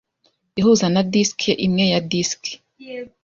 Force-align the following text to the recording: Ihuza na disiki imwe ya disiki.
Ihuza 0.59 0.85
na 0.93 1.01
disiki 1.11 1.51
imwe 1.65 1.85
ya 1.93 1.99
disiki. 2.09 2.53